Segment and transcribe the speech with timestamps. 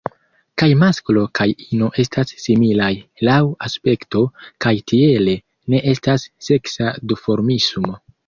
[0.59, 1.45] Kaj masklo kaj
[1.75, 2.89] ino estas similaj
[3.29, 3.37] laŭ
[3.69, 4.23] aspekto,
[4.65, 5.37] kaj tiele
[5.75, 7.95] ne estas seksa duformismo.